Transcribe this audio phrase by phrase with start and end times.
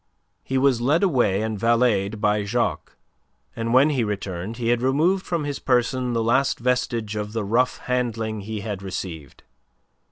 [0.43, 2.95] He was led away and valeted by Jacques,
[3.55, 7.43] and when he returned he had removed from his person the last vestige of the
[7.43, 9.43] rough handling he had received.